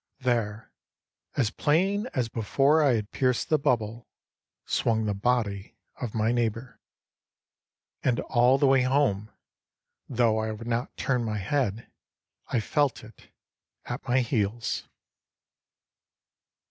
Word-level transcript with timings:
There, 0.21 0.71
as 1.37 1.51
plain 1.51 2.07
as 2.07 2.27
before 2.27 2.81
I 2.81 2.95
had 2.95 3.11
pierced 3.11 3.49
the 3.49 3.59
bubble, 3.59 4.07
swung 4.65 5.05
the 5.05 5.13
body 5.13 5.75
of 5.97 6.15
my 6.15 6.31
neighbor. 6.31 6.79
And 8.03 8.19
all 8.21 8.57
the 8.57 8.65
way 8.65 8.81
home, 8.81 9.29
though 10.09 10.39
I 10.39 10.53
would 10.53 10.65
not 10.65 10.97
turn 10.97 11.23
my 11.23 11.37
head, 11.37 11.85
I 12.47 12.59
felt 12.59 13.03
it 13.03 13.29
at 13.85 14.03
my 14.07 14.21
heels. 14.21 14.87